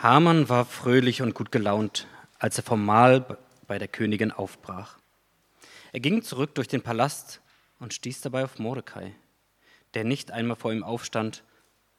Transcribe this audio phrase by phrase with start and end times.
[0.00, 2.06] Haman war fröhlich und gut gelaunt,
[2.38, 4.96] als er vom Mahl bei der Königin aufbrach.
[5.90, 7.40] Er ging zurück durch den Palast
[7.80, 9.16] und stieß dabei auf Mordecai,
[9.94, 11.42] der nicht einmal vor ihm aufstand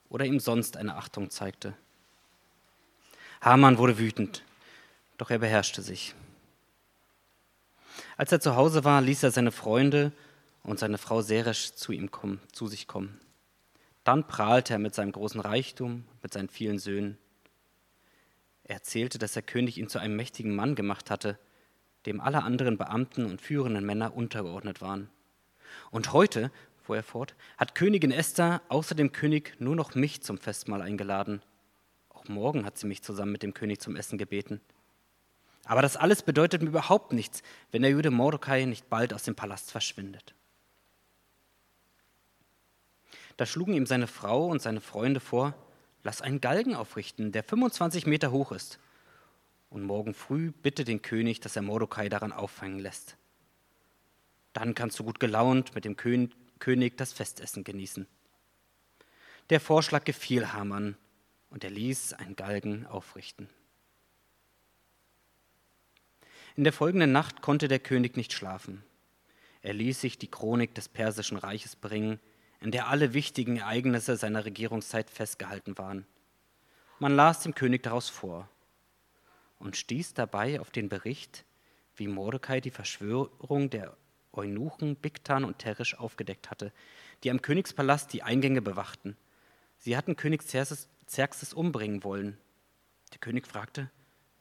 [0.08, 1.74] oder ihm sonst eine Achtung zeigte.
[3.42, 4.44] Haman wurde wütend,
[5.18, 6.16] doch er beherrschte sich.
[8.16, 10.14] Als er zu Hause war, ließ er seine Freunde
[10.64, 13.20] und seine Frau Seresh zu ihm kommen, zu sich kommen.
[14.06, 17.18] Dann prahlte er mit seinem großen Reichtum, mit seinen vielen Söhnen.
[18.70, 21.40] Er erzählte, dass der König ihn zu einem mächtigen Mann gemacht hatte,
[22.06, 25.10] dem alle anderen Beamten und führenden Männer untergeordnet waren.
[25.90, 26.52] Und heute,
[26.84, 31.42] fuhr er fort, hat Königin Esther außer dem König nur noch mich zum Festmahl eingeladen.
[32.10, 34.62] Auch morgen hat sie mich zusammen mit dem König zum Essen gebeten.
[35.66, 39.34] Aber das alles bedeutet mir überhaupt nichts, wenn der Jude Mordecai nicht bald aus dem
[39.34, 40.36] Palast verschwindet.
[43.36, 45.56] Da schlugen ihm seine Frau und seine Freunde vor,
[46.04, 48.80] lass einen Galgen aufrichten, der 25 Meter hoch ist.
[49.70, 53.18] Und morgen früh bitte den König, dass er Mordecai daran auffangen lässt.
[54.54, 58.08] Dann kannst du gut gelaunt mit dem König das Festessen genießen.
[59.50, 60.98] Der Vorschlag gefiel Haman
[61.50, 63.50] und er ließ einen Galgen aufrichten.
[66.56, 68.84] In der folgenden Nacht konnte der König nicht schlafen.
[69.62, 72.20] Er ließ sich die Chronik des persischen Reiches bringen,
[72.62, 76.06] in der alle wichtigen Ereignisse seiner Regierungszeit festgehalten waren.
[77.00, 78.50] Man las dem König daraus vor
[79.60, 81.46] und stieß dabei auf den Bericht,
[81.96, 83.96] wie Mordecai die Verschwörung der
[84.34, 86.72] Eunuchen Bigtan und Teresh aufgedeckt hatte,
[87.24, 89.18] die am Königspalast die Eingänge bewachten.
[89.78, 92.38] Sie hatten König Xerxes umbringen wollen.
[93.12, 93.90] Der König fragte,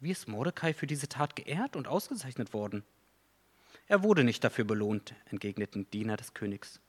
[0.00, 2.84] wie ist Mordecai für diese Tat geehrt und ausgezeichnet worden?
[3.86, 6.80] Er wurde nicht dafür belohnt, entgegneten Diener des Königs.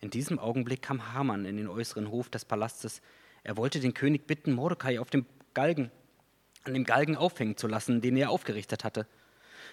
[0.00, 3.00] In diesem Augenblick kam Haman in den äußeren Hof des Palastes.
[3.42, 5.90] Er wollte den König bitten, Mordecai auf dem Galgen,
[6.64, 9.06] an dem Galgen aufhängen zu lassen, den er aufgerichtet hatte.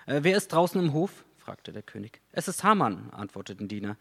[0.06, 1.26] Äh, wer ist draußen im Hof?
[1.38, 2.22] fragte der König.
[2.32, 3.98] Es ist Haman, antworteten Diener.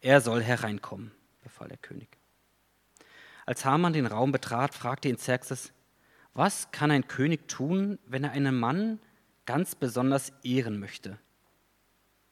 [0.00, 2.08] Er soll hereinkommen, befahl der König.
[3.46, 5.72] Als Haman den Raum betrat, fragte ihn Xerxes,
[6.34, 8.98] was kann ein König tun, wenn er einen Mann
[9.46, 11.18] ganz besonders ehren möchte?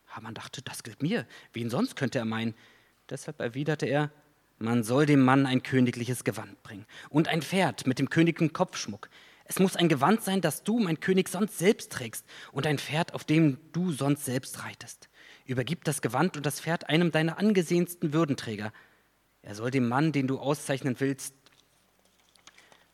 [0.07, 1.27] Haman dachte, das gilt mir.
[1.53, 2.55] Wen sonst könnte er meinen?
[3.11, 4.11] Deshalb erwiderte er,
[4.59, 9.09] man soll dem Mann ein königliches Gewand bringen und ein Pferd mit dem königlichen Kopfschmuck.
[9.45, 13.15] Es muss ein Gewand sein, das du, mein König, sonst selbst trägst und ein Pferd,
[13.15, 15.09] auf dem du sonst selbst reitest.
[15.47, 18.73] Übergib das Gewand und das Pferd einem deiner angesehensten Würdenträger.
[19.41, 21.35] Er soll dem Mann, den du auszeichnen willst,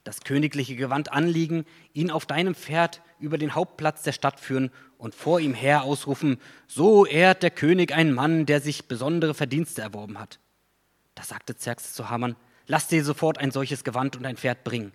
[0.04, 5.14] das königliche Gewand anliegen, ihn auf deinem Pferd über den Hauptplatz der Stadt führen und
[5.14, 10.18] vor ihm her ausrufen, so ehrt der König einen Mann, der sich besondere Verdienste erworben
[10.18, 10.38] hat.
[11.14, 14.92] Da sagte Xerxes zu Haman, lass dir sofort ein solches Gewand und ein Pferd bringen.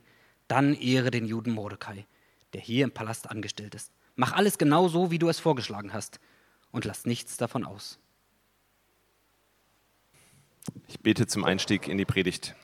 [0.48, 2.06] Dann ehre den Juden Mordecai,
[2.54, 3.92] der hier im Palast angestellt ist.
[4.16, 6.20] Mach alles genau so, wie du es vorgeschlagen hast,
[6.72, 8.00] und lass nichts davon aus.
[10.88, 12.56] Ich bete zum Einstieg in die Predigt.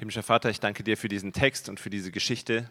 [0.00, 2.70] Himmlischer Vater, ich danke dir für diesen Text und für diese Geschichte,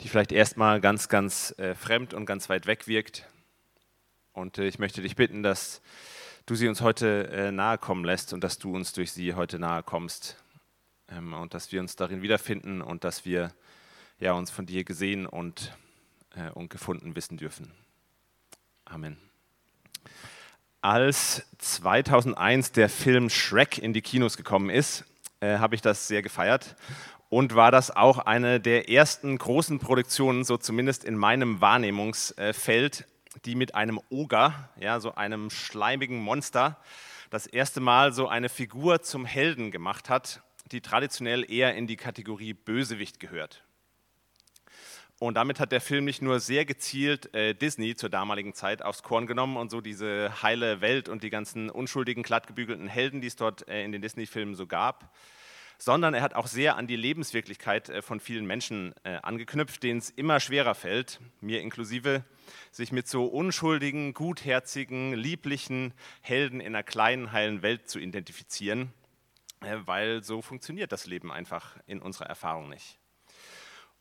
[0.00, 3.28] die vielleicht erstmal ganz, ganz äh, fremd und ganz weit weg wirkt.
[4.32, 5.82] Und äh, ich möchte dich bitten, dass
[6.46, 9.58] du sie uns heute äh, nahe kommen lässt und dass du uns durch sie heute
[9.58, 10.36] nahe kommst.
[11.08, 13.52] Ähm, und dass wir uns darin wiederfinden und dass wir
[14.20, 15.76] ja, uns von dir gesehen und,
[16.36, 17.72] äh, und gefunden wissen dürfen.
[18.84, 19.16] Amen.
[20.82, 25.04] Als 2001 der Film Shrek in die Kinos gekommen ist,
[25.44, 26.76] äh, habe ich das sehr gefeiert
[27.28, 33.06] und war das auch eine der ersten großen Produktionen, so zumindest in meinem Wahrnehmungsfeld,
[33.44, 36.78] die mit einem Oger, ja, so einem schleimigen Monster,
[37.30, 41.96] das erste Mal so eine Figur zum Helden gemacht hat, die traditionell eher in die
[41.96, 43.63] Kategorie Bösewicht gehört.
[45.20, 49.02] Und damit hat der Film nicht nur sehr gezielt äh, Disney zur damaligen Zeit aufs
[49.02, 53.36] Korn genommen und so diese heile Welt und die ganzen unschuldigen, glattgebügelten Helden, die es
[53.36, 55.14] dort äh, in den Disney-Filmen so gab,
[55.78, 59.98] sondern er hat auch sehr an die Lebenswirklichkeit äh, von vielen Menschen äh, angeknüpft, denen
[59.98, 62.24] es immer schwerer fällt, mir inklusive,
[62.72, 68.92] sich mit so unschuldigen, gutherzigen, lieblichen Helden in einer kleinen, heilen Welt zu identifizieren,
[69.60, 72.98] äh, weil so funktioniert das Leben einfach in unserer Erfahrung nicht.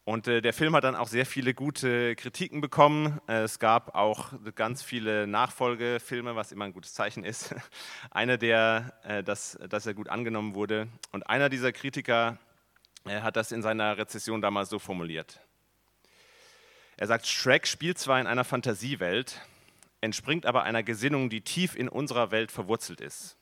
[0.06, 3.22] Und äh, der Film hat dann auch sehr viele gute Kritiken bekommen.
[3.28, 7.56] Äh, es gab auch ganz viele Nachfolgefilme, was immer ein gutes Zeichen ist.
[8.12, 10.90] einer, der, äh, dass, dass er gut angenommen wurde.
[11.14, 12.38] Und einer dieser Kritiker
[13.06, 15.40] äh, hat das in seiner Rezession damals so formuliert.
[16.98, 19.40] Er sagt, Shrek spielt zwar in einer Fantasiewelt,
[20.02, 23.38] entspringt aber einer Gesinnung, die tief in unserer Welt verwurzelt ist.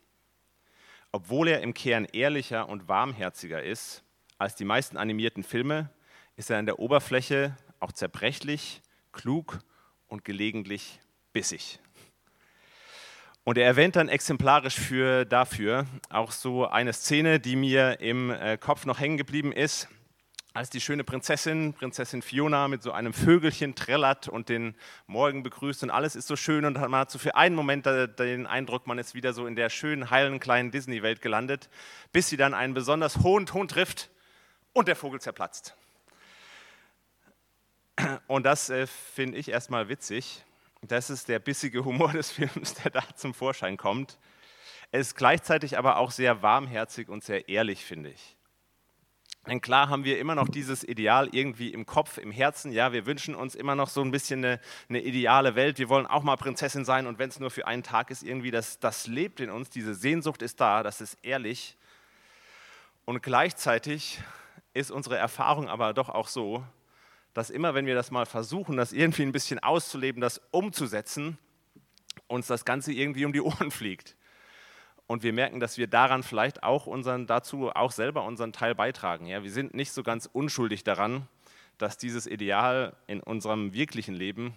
[1.12, 4.04] Obwohl er im Kern ehrlicher und warmherziger ist,
[4.38, 5.90] als die meisten animierten Filme
[6.36, 8.81] ist er an der Oberfläche auch zerbrechlich,
[9.12, 9.60] klug
[10.07, 11.00] und gelegentlich
[11.33, 11.80] bissig.
[13.44, 18.57] Und er erwähnt dann exemplarisch für dafür auch so eine Szene, die mir im äh,
[18.57, 19.88] Kopf noch hängen geblieben ist,
[20.54, 24.75] als die schöne Prinzessin, Prinzessin Fiona, mit so einem Vögelchen trällert und den
[25.07, 28.45] Morgen begrüßt und alles ist so schön und man hat so für einen Moment den
[28.48, 31.69] Eindruck, man ist wieder so in der schönen, heilen kleinen Disney-Welt gelandet,
[32.12, 34.10] bis sie dann einen besonders hohen Ton trifft
[34.74, 35.75] und der Vogel zerplatzt.
[38.27, 40.44] Und das äh, finde ich erstmal witzig.
[40.81, 44.18] Das ist der bissige Humor des Films, der da zum Vorschein kommt.
[44.92, 48.36] Es ist gleichzeitig aber auch sehr warmherzig und sehr ehrlich, finde ich.
[49.48, 52.71] Denn klar haben wir immer noch dieses Ideal irgendwie im Kopf, im Herzen.
[52.71, 55.80] Ja, wir wünschen uns immer noch so ein bisschen eine, eine ideale Welt.
[55.80, 58.51] Wir wollen auch mal Prinzessin sein und wenn es nur für einen Tag ist, irgendwie,
[58.51, 59.71] das, das lebt in uns.
[59.71, 61.75] Diese Sehnsucht ist da, das ist ehrlich.
[63.06, 64.19] Und gleichzeitig
[64.74, 66.63] ist unsere Erfahrung aber doch auch so,
[67.33, 71.38] dass immer, wenn wir das mal versuchen, das irgendwie ein bisschen auszuleben, das umzusetzen,
[72.28, 74.16] uns das Ganze irgendwie um die Ohren fliegt.
[75.07, 79.25] Und wir merken, dass wir daran vielleicht auch unseren, dazu auch selber unseren Teil beitragen.
[79.25, 81.28] Ja, wir sind nicht so ganz unschuldig daran,
[81.78, 84.56] dass dieses Ideal in unserem wirklichen Leben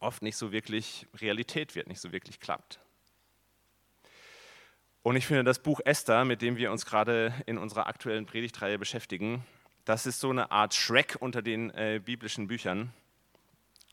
[0.00, 2.80] oft nicht so wirklich Realität wird, nicht so wirklich klappt.
[5.02, 8.78] Und ich finde, das Buch Esther, mit dem wir uns gerade in unserer aktuellen Predigtreihe
[8.78, 9.44] beschäftigen,
[9.88, 12.92] das ist so eine Art Shrek unter den äh, biblischen Büchern.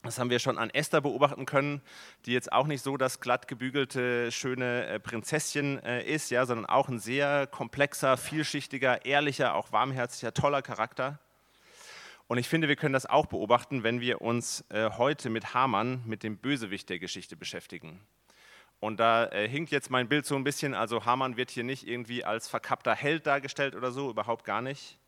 [0.04, 1.82] Das haben wir schon an Esther beobachten können,
[2.26, 6.66] die jetzt auch nicht so das glatt gebügelte, schöne äh, Prinzesschen äh, ist, ja, sondern
[6.66, 11.18] auch ein sehr komplexer, vielschichtiger, ehrlicher, auch warmherziger, toller Charakter.
[12.28, 16.04] Und ich finde, wir können das auch beobachten, wenn wir uns äh, heute mit Hamann,
[16.06, 18.02] mit dem Bösewicht der Geschichte beschäftigen.
[18.82, 22.26] Und da hinkt jetzt mein Bild so ein bisschen, also Hamann wird hier nicht irgendwie
[22.26, 25.00] als verkappter Held dargestellt oder so, überhaupt gar nicht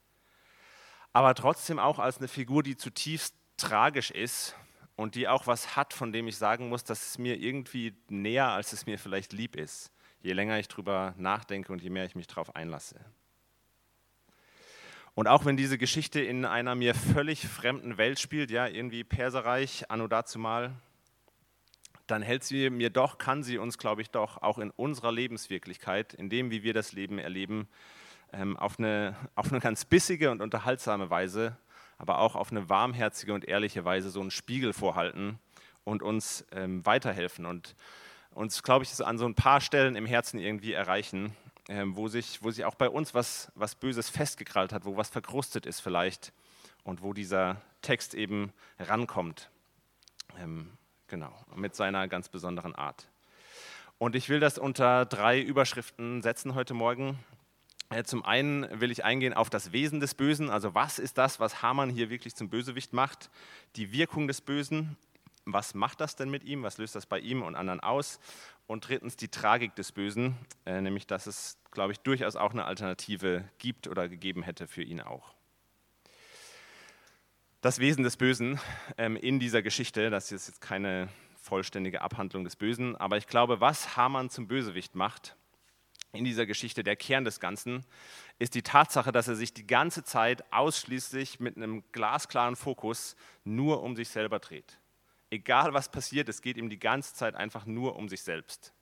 [1.14, 4.56] aber trotzdem auch als eine Figur, die zutiefst tragisch ist
[4.96, 8.50] und die auch was hat, von dem ich sagen muss, dass es mir irgendwie näher,
[8.50, 12.16] als es mir vielleicht lieb ist, je länger ich drüber nachdenke und je mehr ich
[12.16, 13.00] mich darauf einlasse.
[15.18, 19.90] Und auch wenn diese Geschichte in einer mir völlig fremden Welt spielt, ja, irgendwie Perserreich,
[19.90, 20.76] anno dazu mal,
[22.06, 26.14] dann hält sie mir doch, kann sie uns, glaube ich, doch auch in unserer Lebenswirklichkeit,
[26.14, 27.68] in dem, wie wir das Leben erleben,
[28.58, 31.58] auf, eine, auf eine ganz bissige und unterhaltsame Weise,
[31.98, 35.40] aber auch auf eine warmherzige und ehrliche Weise so einen Spiegel vorhalten
[35.84, 37.76] und uns ähm, weiterhelfen und
[38.32, 41.36] uns, glaube ich, an so ein paar Stellen im Herzen irgendwie erreichen,
[41.70, 45.10] ähm, wo, sich, wo sich auch bei uns was, was Böses festgekrallt hat, wo was
[45.10, 46.34] verkrustet ist vielleicht
[46.84, 49.50] und wo dieser Text eben rankommt.
[50.40, 50.72] Ähm,
[51.08, 53.08] genau, mit seiner ganz besonderen Art.
[53.98, 57.18] Und ich will das unter drei Überschriften setzen heute Morgen.
[57.90, 61.40] Äh, zum einen will ich eingehen auf das Wesen des Bösen, also was ist das,
[61.40, 63.30] was Hamann hier wirklich zum Bösewicht macht,
[63.76, 64.98] die Wirkung des Bösen,
[65.46, 68.20] was macht das denn mit ihm, was löst das bei ihm und anderen aus?
[68.66, 70.36] Und drittens die Tragik des Bösen,
[70.66, 74.84] äh, nämlich dass es, glaube ich, durchaus auch eine Alternative gibt oder gegeben hätte für
[74.84, 75.34] ihn auch.
[77.62, 78.60] Das Wesen des Bösen
[78.98, 81.08] ähm, in dieser Geschichte, das ist jetzt keine
[81.42, 85.38] vollständige Abhandlung des Bösen, aber ich glaube, was Hamann zum Bösewicht macht,
[86.14, 87.86] in dieser Geschichte, der Kern des Ganzen,
[88.40, 93.84] ist die Tatsache, dass er sich die ganze Zeit ausschließlich mit einem glasklaren Fokus nur
[93.84, 94.80] um sich selber dreht.
[95.30, 98.74] Egal was passiert, es geht ihm die ganze Zeit einfach nur um sich selbst.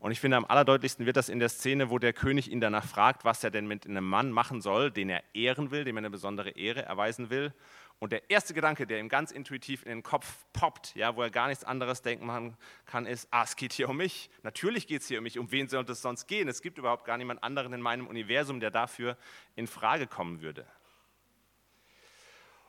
[0.00, 2.84] Und ich finde, am allerdeutlichsten wird das in der Szene, wo der König ihn danach
[2.84, 5.98] fragt, was er denn mit einem Mann machen soll, den er ehren will, dem er
[5.98, 7.52] eine besondere Ehre erweisen will.
[8.00, 11.30] Und der erste Gedanke, der ihm ganz intuitiv in den Kopf poppt, ja, wo er
[11.30, 14.30] gar nichts anderes denken kann, ist, ah, es geht hier um mich.
[14.44, 15.36] Natürlich geht es hier um mich.
[15.36, 16.46] Um wen sollte es sonst gehen?
[16.46, 19.16] Es gibt überhaupt gar niemand anderen in meinem Universum, der dafür
[19.56, 20.64] in Frage kommen würde.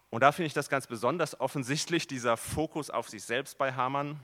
[0.10, 4.20] Und da finde ich das ganz besonders offensichtlich, dieser Fokus auf sich selbst bei Hamann.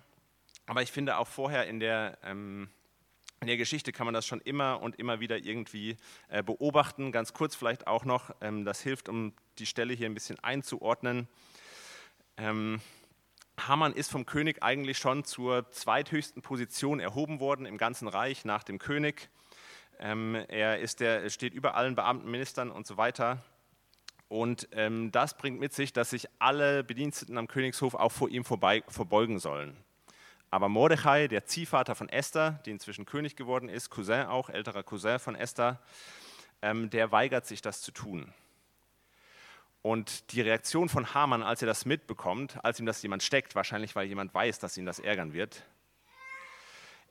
[0.65, 2.69] Aber ich finde auch vorher in der, ähm,
[3.41, 5.97] in der Geschichte kann man das schon immer und immer wieder irgendwie
[6.29, 7.11] äh, beobachten.
[7.11, 11.27] Ganz kurz vielleicht auch noch, ähm, das hilft, um die Stelle hier ein bisschen einzuordnen.
[12.37, 12.81] Ähm,
[13.57, 18.63] Haman ist vom König eigentlich schon zur zweithöchsten Position erhoben worden im ganzen Reich nach
[18.63, 19.29] dem König.
[19.99, 23.43] Ähm, er ist der, steht über allen Beamten, Ministern und so weiter.
[24.27, 28.43] Und ähm, das bringt mit sich, dass sich alle Bediensteten am Königshof auch vor ihm
[28.43, 29.77] vorbei, verbeugen sollen.
[30.55, 35.19] Aber Mordechai, der Ziehvater von Esther, die inzwischen König geworden ist, Cousin auch, älterer Cousin
[35.19, 35.81] von Esther,
[36.61, 38.33] ähm, der weigert sich das zu tun.
[39.81, 43.97] Und die Reaktion von Haman, als er das mitbekommt, als ihm das jemand steckt, wahrscheinlich
[43.97, 45.65] weil jemand weiß, dass ihn das ärgern wird,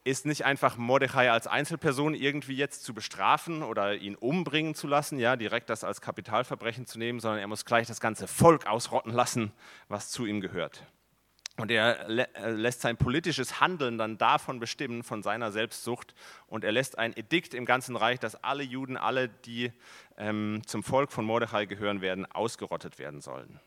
[0.04, 5.18] ist nicht einfach Mordechai als Einzelperson irgendwie jetzt zu bestrafen oder ihn umbringen zu lassen,
[5.18, 9.12] ja, direkt das als Kapitalverbrechen zu nehmen, sondern er muss gleich das ganze Volk ausrotten
[9.12, 9.52] lassen,
[9.88, 10.86] was zu ihm gehört.
[11.56, 16.14] Und er lässt sein politisches Handeln dann davon bestimmen, von seiner Selbstsucht.
[16.48, 19.72] Und er lässt ein Edikt im ganzen Reich, dass alle Juden, alle, die
[20.16, 23.60] ähm, zum Volk von Mordechai gehören werden, ausgerottet werden sollen.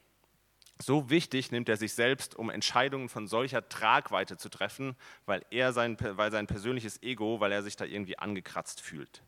[0.79, 5.72] So wichtig nimmt er sich selbst, um Entscheidungen von solcher Tragweite zu treffen, weil er
[5.72, 9.24] sein, weil sein persönliches Ego, weil er sich da irgendwie angekratzt fühlt.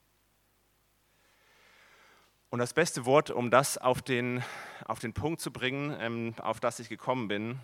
[2.52, 4.44] Und das beste Wort, um das auf den,
[4.86, 7.60] auf den Punkt zu bringen, ähm, auf das ich gekommen bin,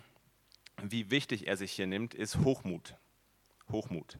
[0.82, 2.96] wie wichtig er sich hier nimmt, ist Hochmut.
[3.70, 4.18] Hochmut.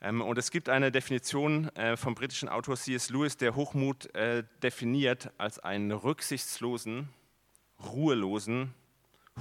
[0.00, 3.10] Ähm, und es gibt eine Definition äh, vom britischen Autor C.S.
[3.10, 7.08] Lewis, der Hochmut äh, definiert als einen rücksichtslosen,
[7.82, 8.74] ruhelosen,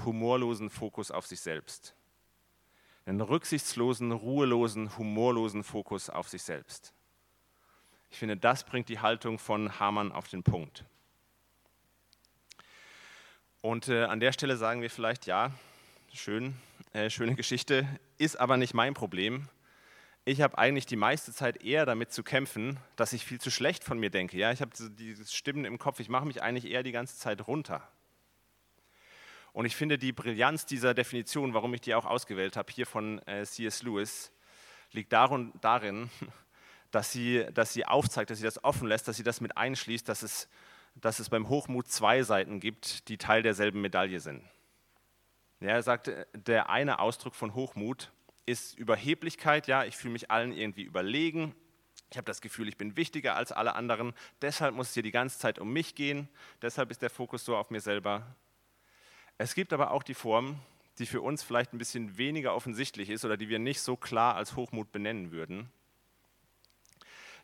[0.04, 1.96] humorlosen Fokus auf sich selbst.
[3.06, 6.94] Einen rücksichtslosen, ruhelosen, humorlosen Fokus auf sich selbst.
[8.10, 10.86] Ich finde, das bringt die Haltung von Hamann auf den Punkt.
[13.66, 15.50] Und äh, an der Stelle sagen wir vielleicht, ja,
[16.14, 16.54] schön,
[16.94, 17.88] äh, schöne Geschichte,
[18.20, 19.50] ist aber nicht mein Problem.
[20.24, 23.84] Ich habe eigentlich die meiste Zeit eher damit zu kämpfen, dass ich viel zu schlecht
[23.84, 24.38] von mir denke.
[24.38, 27.48] Ja, ich habe diese Stimmen im Kopf, ich mache mich eigentlich eher die ganze Zeit
[27.48, 27.82] runter.
[29.52, 33.18] Und ich finde die Brillanz dieser Definition, warum ich die auch ausgewählt habe, hier von
[33.28, 33.82] äh, C.S.
[33.82, 34.32] Lewis,
[34.92, 36.12] liegt darin, darin
[36.92, 40.08] dass, sie, dass sie aufzeigt, dass sie das offen lässt, dass sie das mit einschließt,
[40.08, 40.50] dass es,
[40.96, 44.44] dass es beim Hochmut zwei Seiten gibt, die Teil derselben Medaille sind.
[45.60, 48.12] Ja, er sagt, der eine Ausdruck von Hochmut
[48.46, 51.56] ist Überheblichkeit, ja, ich fühle mich allen irgendwie überlegen,
[52.12, 55.12] ich habe das Gefühl, ich bin wichtiger als alle anderen, deshalb muss es hier die
[55.12, 56.30] ganze Zeit um mich gehen,
[56.62, 58.36] deshalb ist der Fokus so auf mir selber.
[59.38, 60.60] Es gibt aber auch die Form,
[61.00, 64.36] die für uns vielleicht ein bisschen weniger offensichtlich ist oder die wir nicht so klar
[64.36, 65.70] als Hochmut benennen würden.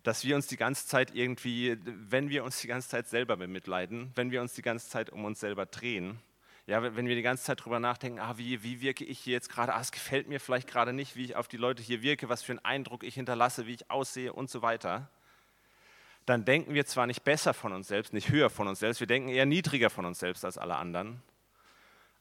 [0.03, 4.11] Dass wir uns die ganze Zeit irgendwie, wenn wir uns die ganze Zeit selber bemitleiden,
[4.15, 6.19] wenn wir uns die ganze Zeit um uns selber drehen,
[6.67, 9.49] ja, wenn wir die ganze Zeit darüber nachdenken, ah, wie, wie wirke ich hier jetzt
[9.49, 12.29] gerade, ah, es gefällt mir vielleicht gerade nicht, wie ich auf die Leute hier wirke,
[12.29, 15.09] was für einen Eindruck ich hinterlasse, wie ich aussehe und so weiter,
[16.25, 19.07] dann denken wir zwar nicht besser von uns selbst, nicht höher von uns selbst, wir
[19.07, 21.21] denken eher niedriger von uns selbst als alle anderen,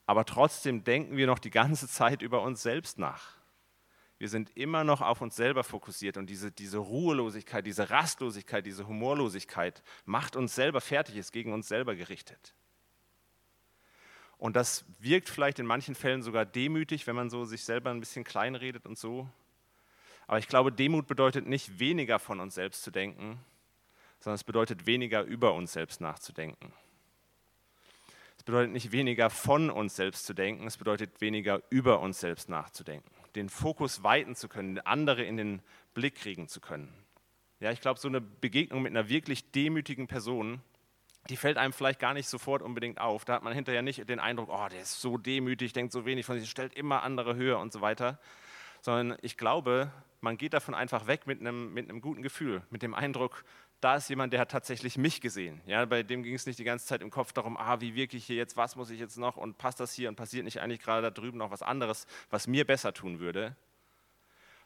[0.06, 3.39] aber trotzdem denken wir noch die ganze Zeit über uns selbst nach.
[4.20, 8.86] Wir sind immer noch auf uns selber fokussiert und diese, diese Ruhelosigkeit, diese Rastlosigkeit, diese
[8.86, 12.54] Humorlosigkeit macht uns selber fertig, ist gegen uns selber gerichtet.
[14.36, 17.98] Und das wirkt vielleicht in manchen Fällen sogar demütig, wenn man so sich selber ein
[17.98, 19.26] bisschen kleinredet und so.
[20.26, 23.40] Aber ich glaube, Demut bedeutet nicht weniger von uns selbst zu denken,
[24.18, 26.74] sondern es bedeutet weniger über uns selbst nachzudenken.
[28.36, 32.50] Es bedeutet nicht weniger von uns selbst zu denken, es bedeutet weniger über uns selbst
[32.50, 33.19] nachzudenken.
[33.34, 35.62] Den Fokus weiten zu können, andere in den
[35.94, 36.92] Blick kriegen zu können.
[37.60, 40.60] Ja, ich glaube, so eine Begegnung mit einer wirklich demütigen Person,
[41.28, 43.24] die fällt einem vielleicht gar nicht sofort unbedingt auf.
[43.24, 46.24] Da hat man hinterher nicht den Eindruck, oh, der ist so demütig, denkt so wenig
[46.24, 48.18] von sich, stellt immer andere höher und so weiter.
[48.80, 52.82] Sondern ich glaube, man geht davon einfach weg mit einem, mit einem guten Gefühl, mit
[52.82, 53.44] dem Eindruck,
[53.80, 55.60] da ist jemand, der hat tatsächlich mich gesehen.
[55.66, 58.16] Ja, bei dem ging es nicht die ganze Zeit im Kopf darum, ah, wie wirke
[58.16, 60.60] ich hier jetzt, was muss ich jetzt noch und passt das hier und passiert nicht
[60.60, 63.56] eigentlich gerade da drüben noch was anderes, was mir besser tun würde.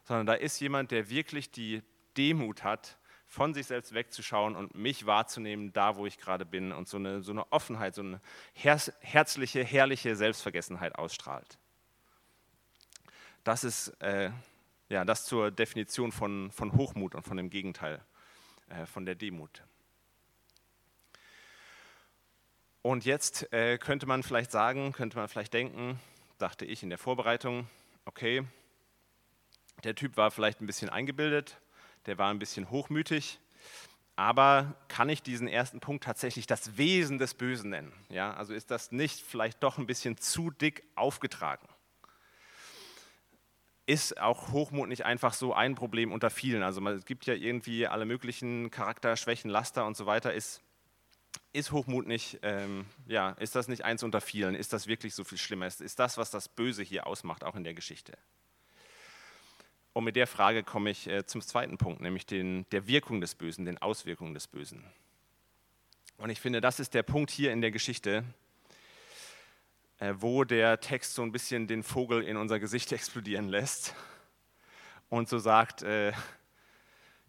[0.03, 1.83] Sondern da ist jemand, der wirklich die
[2.17, 6.89] Demut hat, von sich selbst wegzuschauen und mich wahrzunehmen, da wo ich gerade bin und
[6.89, 8.21] so eine, so eine Offenheit, so eine
[8.53, 11.59] herzliche, herrliche Selbstvergessenheit ausstrahlt.
[13.43, 14.31] Das ist äh,
[14.89, 18.05] ja, das zur Definition von, von Hochmut und von dem Gegenteil
[18.87, 19.63] von der Demut.
[22.83, 25.99] Und jetzt äh, könnte man vielleicht sagen, könnte man vielleicht denken,
[26.39, 27.67] dachte ich in der Vorbereitung,
[28.05, 28.45] okay,
[29.85, 31.59] der Typ war vielleicht ein bisschen eingebildet,
[32.05, 33.41] der war ein bisschen hochmütig,
[34.17, 37.93] aber kann ich diesen ersten Punkt tatsächlich das Wesen des Bösen nennen?
[38.11, 41.67] Ja, also ist das nicht vielleicht doch ein bisschen zu dick aufgetragen?
[43.87, 46.63] Ist auch Hochmut nicht einfach so ein Problem unter vielen.
[46.63, 50.33] Also es gibt ja irgendwie alle möglichen Charakterschwächen, Laster und so weiter.
[50.33, 50.63] Ist,
[51.53, 54.55] ist Hochmut nicht, ähm, ja, ist das nicht eins unter vielen?
[54.55, 55.67] Ist das wirklich so viel schlimmer?
[55.67, 58.17] Ist, ist das, was das Böse hier ausmacht, auch in der Geschichte?
[59.93, 63.35] Und mit der Frage komme ich äh, zum zweiten Punkt, nämlich den, der Wirkung des
[63.35, 64.85] Bösen, den Auswirkungen des Bösen.
[66.17, 68.25] Und ich finde, das ist der Punkt hier in der Geschichte,
[70.21, 73.95] wo der Text so ein bisschen den Vogel in unser Gesicht explodieren lässt
[75.09, 76.13] und so sagt, äh,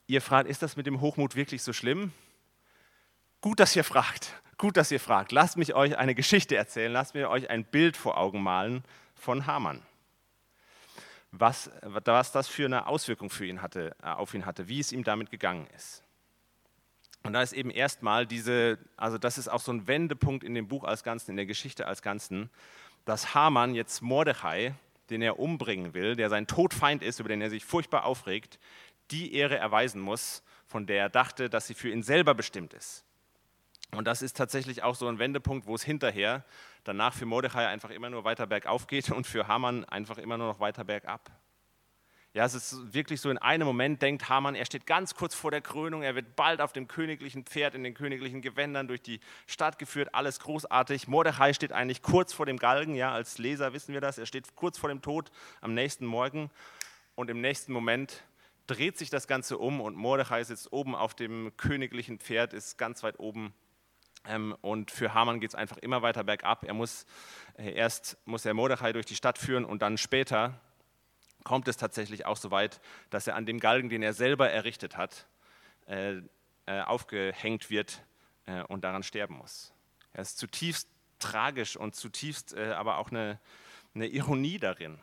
[0.08, 2.12] ihr fragt, ist das mit dem Hochmut wirklich so schlimm?
[3.42, 4.34] Gut, dass ihr fragt.
[4.58, 5.32] Gut, dass ihr fragt.
[5.32, 6.92] Lasst mich euch eine Geschichte erzählen.
[6.92, 9.82] Lasst mir euch ein Bild vor Augen malen von Hamann.
[11.32, 14.94] was, was das für eine Auswirkung für ihn hatte, äh, auf ihn hatte, wie es
[14.94, 16.05] ihm damit gegangen ist.
[17.26, 20.68] Und da ist eben erstmal diese, also das ist auch so ein Wendepunkt in dem
[20.68, 22.52] Buch als Ganzen, in der Geschichte als Ganzen,
[23.04, 24.76] dass Haman jetzt Mordechai,
[25.10, 28.60] den er umbringen will, der sein Todfeind ist, über den er sich furchtbar aufregt,
[29.10, 33.04] die Ehre erweisen muss, von der er dachte, dass sie für ihn selber bestimmt ist.
[33.92, 36.46] Und das ist tatsächlich auch so ein Wendepunkt, wo es hinterher
[36.84, 40.48] danach für Mordechai einfach immer nur weiter bergauf geht und für Haman einfach immer nur
[40.48, 41.32] noch weiter bergab.
[42.36, 45.52] Ja, es ist wirklich so, in einem Moment denkt Haman, er steht ganz kurz vor
[45.52, 49.22] der Krönung, er wird bald auf dem königlichen Pferd, in den königlichen Gewändern durch die
[49.48, 51.08] Stadt geführt, alles großartig.
[51.08, 54.54] Mordechai steht eigentlich kurz vor dem Galgen, ja, als Leser wissen wir das, er steht
[54.58, 56.52] kurz vor dem Tod am nächsten Morgen
[57.16, 58.26] und im nächsten Moment
[58.68, 63.02] dreht sich das Ganze um und Mordechai sitzt oben auf dem königlichen Pferd, ist ganz
[63.02, 63.54] weit oben
[64.28, 66.66] ähm, und für Haman geht es einfach immer weiter bergab.
[66.66, 67.06] Er muss,
[67.58, 70.60] äh, erst muss er Mordechai durch die Stadt führen und dann später
[71.46, 74.98] kommt es tatsächlich auch so weit, dass er an dem Galgen, den er selber errichtet
[74.98, 75.28] hat,
[75.86, 76.16] äh,
[76.66, 78.04] äh, aufgehängt wird
[78.48, 79.72] äh, und daran sterben muss.
[80.12, 83.40] Er ist zutiefst tragisch und zutiefst aber auch eine,
[83.94, 85.00] eine Ironie darin.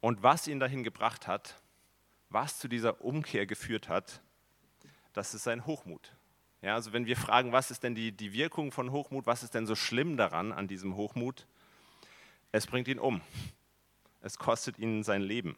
[0.00, 1.60] Und was ihn dahin gebracht hat,
[2.30, 4.22] was zu dieser Umkehr geführt hat,
[5.12, 6.12] das ist sein Hochmut.
[6.62, 9.54] Ja, also wenn wir fragen, was ist denn die, die Wirkung von Hochmut, was ist
[9.54, 11.46] denn so schlimm daran an diesem Hochmut,
[12.52, 13.20] es bringt ihn um.
[14.20, 15.56] Es kostet ihn sein Leben.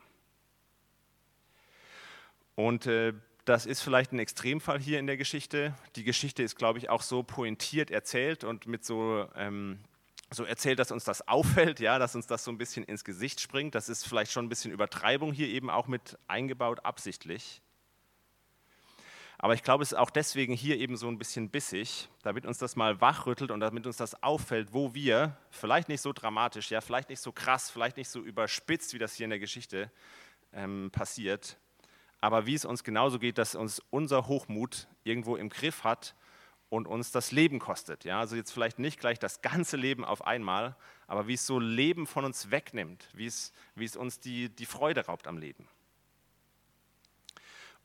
[2.55, 3.15] Und äh,
[3.45, 5.75] das ist vielleicht ein Extremfall hier in der Geschichte.
[5.97, 9.79] Die Geschichte ist, glaube ich, auch so pointiert erzählt und mit so, ähm,
[10.31, 13.41] so erzählt, dass uns das auffällt, ja, dass uns das so ein bisschen ins Gesicht
[13.41, 13.75] springt.
[13.75, 17.63] Das ist vielleicht schon ein bisschen Übertreibung hier eben auch mit eingebaut, absichtlich.
[19.41, 22.59] Aber ich glaube, es ist auch deswegen hier eben so ein bisschen bissig, damit uns
[22.59, 26.81] das mal wachrüttelt und damit uns das auffällt, wo wir, vielleicht nicht so dramatisch, ja,
[26.81, 29.93] vielleicht nicht so krass, vielleicht nicht so überspitzt, wie das hier in der Geschichte
[30.53, 31.57] ähm, passiert,
[32.21, 36.17] aber wie es uns genauso geht, dass uns unser Hochmut irgendwo im Griff hat
[36.69, 38.05] und uns das Leben kostet.
[38.05, 38.19] Ja?
[38.19, 40.75] Also jetzt vielleicht nicht gleich das ganze Leben auf einmal,
[41.07, 44.67] aber wie es so Leben von uns wegnimmt, wie es, wie es uns die, die
[44.67, 45.69] Freude raubt am Leben.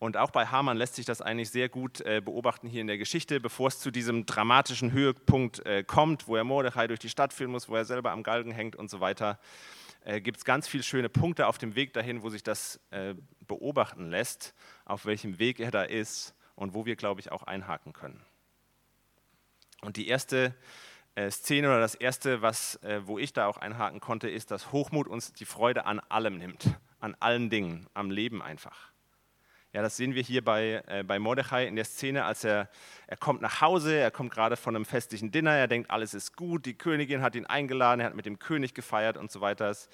[0.03, 2.97] Und auch bei Hamann lässt sich das eigentlich sehr gut äh, beobachten hier in der
[2.97, 7.31] Geschichte, bevor es zu diesem dramatischen Höhepunkt äh, kommt, wo er Mordechai durch die Stadt
[7.31, 9.39] führen muss, wo er selber am Galgen hängt und so weiter.
[10.03, 13.15] Äh, Gibt es ganz viele schöne Punkte auf dem Weg dahin, wo sich das äh,
[13.47, 17.93] beobachten lässt, auf welchem Weg er da ist und wo wir, glaube ich, auch einhaken
[17.93, 18.25] können.
[19.83, 20.53] Und die erste
[21.15, 24.73] äh, Szene oder das erste, was, äh, wo ich da auch einhaken konnte, ist, dass
[24.73, 28.92] Hochmut uns die Freude an allem nimmt, an allen Dingen, am Leben einfach.
[29.73, 32.69] Ja, das sehen wir hier bei, äh, bei Mordechai in der Szene, als er,
[33.07, 36.37] er kommt nach Hause, er kommt gerade von einem festlichen Dinner, er denkt, alles ist
[36.37, 39.71] gut, die Königin hat ihn eingeladen, er hat mit dem König gefeiert und so weiter.
[39.71, 39.89] Es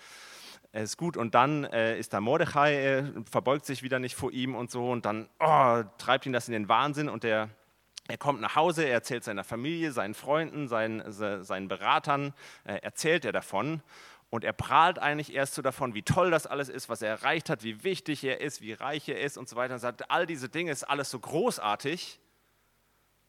[0.74, 4.54] ist gut und dann äh, ist da Mordechai, er verbeugt sich wieder nicht vor ihm
[4.54, 7.48] und so und dann oh, treibt ihn das in den Wahnsinn und er,
[8.10, 12.34] er kommt nach Hause, er erzählt seiner Familie, seinen Freunden, seinen, seinen Beratern,
[12.66, 13.82] äh, erzählt er davon
[14.30, 17.50] und er prahlt eigentlich erst so davon, wie toll das alles ist, was er erreicht
[17.50, 19.74] hat, wie wichtig er ist, wie reich er ist und so weiter.
[19.74, 22.20] Und sagt, all diese Dinge ist alles so großartig.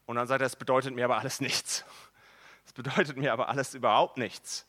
[0.05, 1.85] Und dann sagt er, es bedeutet mir aber alles nichts.
[2.67, 4.65] Es bedeutet mir aber alles überhaupt nichts.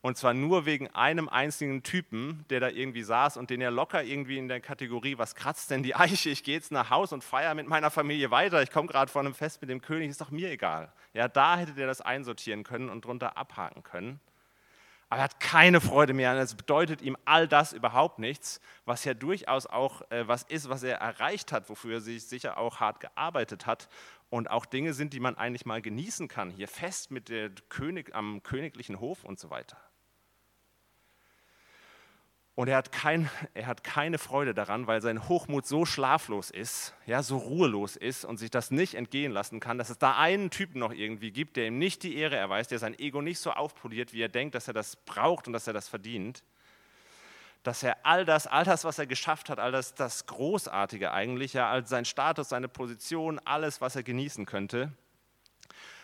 [0.00, 4.02] Und zwar nur wegen einem einzigen Typen, der da irgendwie saß und den er locker
[4.02, 6.30] irgendwie in der Kategorie, was kratzt denn die Eiche?
[6.30, 8.62] Ich gehe jetzt nach Haus und feiere mit meiner Familie weiter.
[8.62, 10.90] Ich komme gerade von einem Fest mit dem König, ist doch mir egal.
[11.12, 14.18] Ja, da hätte der das einsortieren können und drunter abhaken können.
[15.08, 16.32] Aber er hat keine Freude mehr.
[16.32, 20.68] Und es bedeutet ihm all das überhaupt nichts, was ja durchaus auch äh, was ist,
[20.68, 23.88] was er erreicht hat, wofür er sich sicher auch hart gearbeitet hat.
[24.30, 26.50] Und auch Dinge sind, die man eigentlich mal genießen kann.
[26.50, 29.78] Hier fest mit der König am königlichen Hof und so weiter.
[32.58, 36.92] Und er hat, kein, er hat keine Freude daran, weil sein Hochmut so schlaflos ist,
[37.06, 40.50] ja, so ruhelos ist und sich das nicht entgehen lassen kann, dass es da einen
[40.50, 43.52] Typen noch irgendwie gibt, der ihm nicht die Ehre erweist, der sein Ego nicht so
[43.52, 46.42] aufpoliert, wie er denkt, dass er das braucht und dass er das verdient.
[47.62, 51.52] Dass er all das, all das, was er geschafft hat, all das, das Großartige eigentlich,
[51.52, 54.90] ja, all sein Status, seine Position, alles, was er genießen könnte,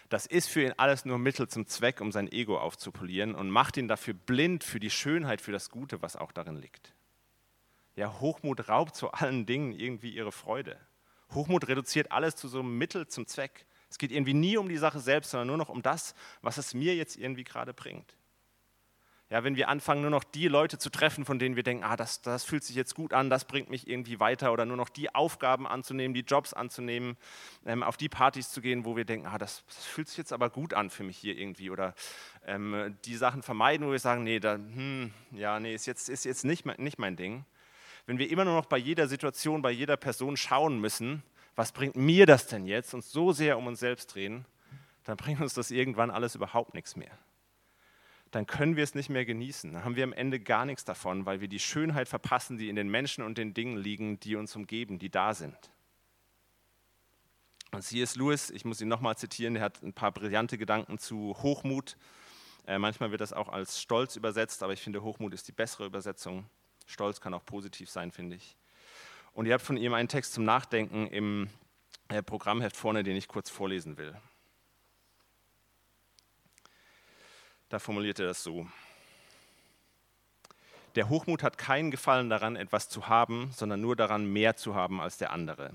[0.09, 3.77] das ist für ihn alles nur Mittel zum Zweck, um sein Ego aufzupolieren und macht
[3.77, 6.95] ihn dafür blind für die Schönheit, für das Gute, was auch darin liegt.
[7.97, 10.79] Ja, Hochmut raubt zu allen Dingen irgendwie ihre Freude.
[11.33, 13.67] Hochmut reduziert alles zu so einem Mittel zum Zweck.
[13.89, 16.75] Es geht irgendwie nie um die Sache selbst, sondern nur noch um das, was es
[16.75, 18.17] mir jetzt irgendwie gerade bringt.
[19.31, 21.97] Ja, wenn wir anfangen, nur noch die Leute zu treffen, von denen wir denken, ah,
[21.97, 24.91] das, das fühlt sich jetzt gut an, das bringt mich irgendwie weiter, oder nur noch
[24.91, 27.17] die Aufgaben anzunehmen, die Jobs anzunehmen,
[27.65, 30.33] ähm, auf die Partys zu gehen, wo wir denken, ah, das, das, fühlt sich jetzt
[30.35, 31.95] aber gut an für mich hier irgendwie, oder
[32.47, 36.27] ähm, die Sachen vermeiden, wo wir sagen, nee, da, hm, ja, nee, ist jetzt, ist
[36.27, 37.47] jetzt nicht, nicht mein Ding.
[38.05, 41.23] Wenn wir immer nur noch bei jeder Situation, bei jeder Person schauen müssen,
[41.57, 44.45] was bringt mir das denn jetzt, uns so sehr um uns selbst drehen,
[45.05, 47.19] dann bringt uns das irgendwann alles überhaupt nichts mehr
[48.35, 49.73] dann können wir es nicht mehr genießen.
[49.73, 52.75] Dann haben wir am Ende gar nichts davon, weil wir die Schönheit verpassen, die in
[52.75, 55.57] den Menschen und den Dingen liegen, die uns umgeben, die da sind.
[57.71, 58.17] Und C.S.
[58.17, 61.97] Lewis, ich muss ihn nochmal zitieren, der hat ein paar brillante Gedanken zu Hochmut.
[62.67, 65.87] Äh, manchmal wird das auch als Stolz übersetzt, aber ich finde, Hochmut ist die bessere
[65.87, 66.47] Übersetzung.
[66.87, 68.57] Stolz kann auch positiv sein, finde ich.
[69.33, 71.49] Und ihr habt von ihm einen Text zum Nachdenken im
[72.09, 74.17] äh, Programmheft vorne, den ich kurz vorlesen will.
[77.69, 78.67] Da formuliert er das so.
[80.95, 85.01] Der Hochmut hat keinen Gefallen daran, etwas zu haben, sondern nur daran, mehr zu haben
[85.01, 85.73] als der andere.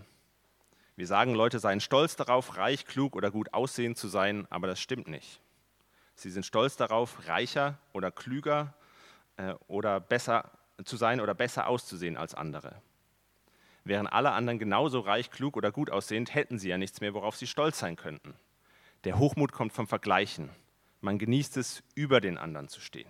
[0.95, 4.80] Wir sagen, Leute seien stolz darauf, reich, klug oder gut aussehend zu sein, aber das
[4.80, 5.41] stimmt nicht.
[6.15, 8.73] Sie sind stolz darauf, reicher oder klüger
[9.38, 10.52] äh, oder besser
[10.84, 12.82] zu sein oder besser auszusehen als andere.
[13.84, 17.36] Wären alle anderen genauso reich, klug oder gut aussehend, hätten sie ja nichts mehr, worauf
[17.36, 18.34] sie stolz sein könnten.
[19.06, 20.49] Der Hochmut kommt vom Vergleichen.
[21.02, 23.10] Man genießt es, über den anderen zu stehen.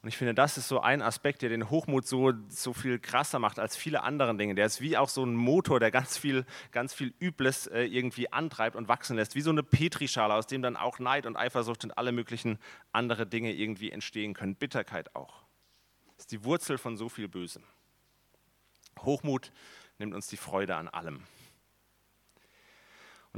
[0.00, 3.40] Und ich finde, das ist so ein Aspekt, der den Hochmut so, so viel krasser
[3.40, 4.54] macht als viele andere Dinge.
[4.54, 8.32] Der ist wie auch so ein Motor, der ganz viel, ganz viel Übles äh, irgendwie
[8.32, 9.34] antreibt und wachsen lässt.
[9.34, 12.58] Wie so eine Petrischale, aus dem dann auch Neid und Eifersucht und alle möglichen
[12.92, 14.54] andere Dinge irgendwie entstehen können.
[14.54, 15.42] Bitterkeit auch.
[16.16, 17.64] Das ist die Wurzel von so viel Bösem.
[19.00, 19.52] Hochmut
[19.98, 21.24] nimmt uns die Freude an allem.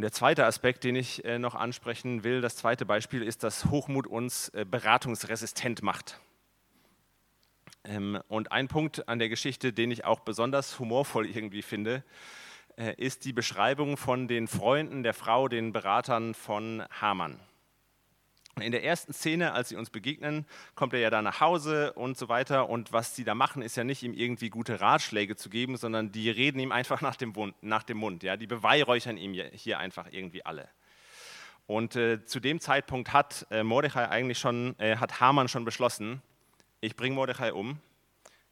[0.00, 3.66] Und der zweite Aspekt, den ich äh, noch ansprechen will, das zweite Beispiel ist, dass
[3.66, 6.18] Hochmut uns äh, beratungsresistent macht.
[7.84, 12.02] Ähm, und ein Punkt an der Geschichte, den ich auch besonders humorvoll irgendwie finde,
[12.78, 17.38] äh, ist die Beschreibung von den Freunden der Frau, den Beratern von Hamann.
[18.60, 22.16] In der ersten Szene, als sie uns begegnen, kommt er ja da nach Hause und
[22.18, 22.68] so weiter.
[22.68, 26.12] Und was sie da machen, ist ja nicht, ihm irgendwie gute Ratschläge zu geben, sondern
[26.12, 27.54] die reden ihm einfach nach dem, Mund.
[27.62, 28.36] Nach dem Mund ja?
[28.36, 30.68] Die beweihräuchern ihm hier einfach irgendwie alle.
[31.66, 36.20] Und äh, zu dem Zeitpunkt hat äh, Mordechai eigentlich schon, äh, hat Haman schon beschlossen,
[36.80, 37.78] ich bringe Mordechai um,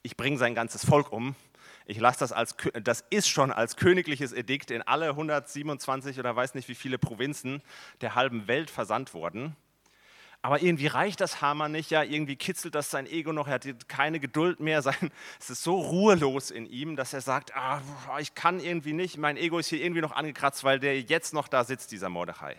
[0.02, 1.34] ich bringe sein ganzes Volk um,
[1.90, 6.54] ich lasse das als, das ist schon als königliches Edikt in alle 127 oder weiß
[6.54, 7.62] nicht wie viele Provinzen
[8.02, 9.56] der halben Welt versandt worden.
[10.40, 13.88] Aber irgendwie reicht das Hamann nicht, ja, irgendwie kitzelt das sein Ego noch, er hat
[13.88, 17.82] keine Geduld mehr, sein, es ist so ruhelos in ihm, dass er sagt, ah,
[18.20, 21.48] ich kann irgendwie nicht, mein Ego ist hier irgendwie noch angekratzt, weil der jetzt noch
[21.48, 22.56] da sitzt, dieser Mordechai.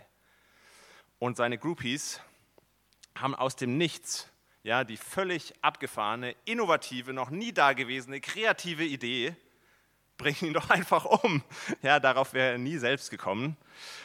[1.19, 2.21] Und seine Groupies
[3.15, 4.29] haben aus dem Nichts
[4.63, 9.35] ja, die völlig abgefahrene, innovative, noch nie dagewesene, kreative Idee,
[10.19, 11.41] bring ihn doch einfach um.
[11.81, 13.57] Ja, darauf wäre er nie selbst gekommen.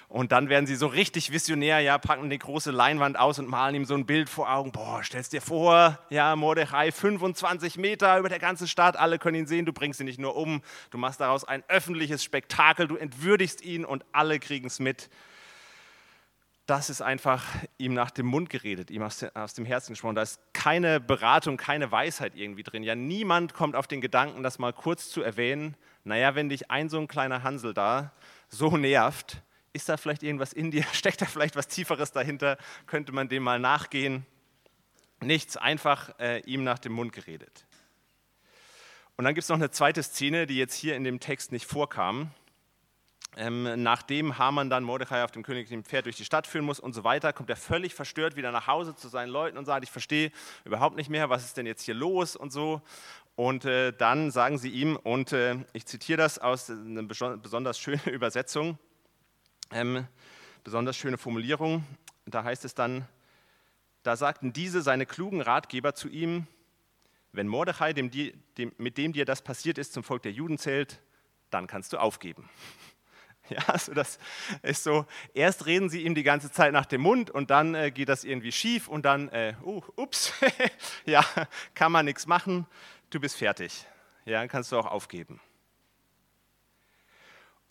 [0.08, 3.74] Und dann werden sie so richtig visionär, ja, packen die große Leinwand aus und malen
[3.74, 4.70] ihm so ein Bild vor Augen.
[4.70, 9.46] Boah, stellst dir vor, ja, Mordechai, 25 Meter über der ganzen Stadt, alle können ihn
[9.46, 13.62] sehen, du bringst ihn nicht nur um, du machst daraus ein öffentliches Spektakel, du entwürdigst
[13.62, 15.10] ihn und alle kriegen es mit.
[16.66, 17.44] Das ist einfach
[17.76, 19.18] ihm nach dem Mund geredet, ihm aus,
[19.54, 20.14] dem Herzen gesprochen.
[20.14, 22.84] Da ist keine Beratung, keine Weisheit irgendwie drin.
[22.84, 26.88] Ja, niemand kommt auf den Gedanken, das mal kurz zu erwähnen naja, wenn dich ein
[26.88, 28.12] so ein kleiner Hansel da
[28.48, 30.84] so nervt, ist da vielleicht irgendwas in dir?
[30.92, 32.58] Steckt da vielleicht was Tieferes dahinter?
[32.86, 34.26] Könnte man dem mal nachgehen?
[35.20, 37.66] Nichts, einfach äh, ihm nach dem Mund geredet.
[39.16, 41.66] Und dann gibt es noch eine zweite Szene, die jetzt hier in dem Text nicht
[41.66, 42.30] vorkam.
[43.36, 46.92] Ähm, nachdem Haman dann Mordechai auf dem königlichen Pferd durch die Stadt führen muss und
[46.92, 49.90] so weiter, kommt er völlig verstört wieder nach Hause zu seinen Leuten und sagt, ich
[49.90, 50.30] verstehe
[50.64, 52.80] überhaupt nicht mehr, was ist denn jetzt hier los und so.
[53.36, 58.02] Und äh, dann sagen sie ihm, und äh, ich zitiere das aus einer besonders schönen
[58.06, 58.78] Übersetzung,
[59.72, 60.06] ähm,
[60.62, 61.84] besonders schöne Formulierung,
[62.26, 63.06] da heißt es dann,
[64.04, 66.46] da sagten diese seine klugen Ratgeber zu ihm,
[67.32, 71.00] wenn Mordechai, dem, dem, mit dem dir das passiert ist, zum Volk der Juden zählt,
[71.50, 72.48] dann kannst du aufgeben.
[73.50, 74.18] Ja, also das
[74.62, 77.90] ist so, erst reden sie ihm die ganze Zeit nach dem Mund und dann äh,
[77.90, 80.32] geht das irgendwie schief und dann, äh, uh, ups,
[81.04, 81.22] ja,
[81.74, 82.66] kann man nichts machen
[83.14, 83.86] du bist fertig.
[84.24, 85.40] Ja, dann kannst du auch aufgeben.